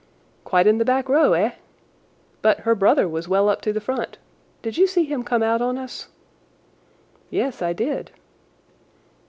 [0.45, 1.51] "Quite in the back row, eh?
[2.41, 4.17] But her brother was well up to the front.
[4.63, 6.09] Did you see him come out on us?"
[7.29, 8.09] "Yes, I did."